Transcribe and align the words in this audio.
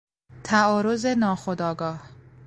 تعارض 0.43 1.05
ناخودآگاه 1.05 1.99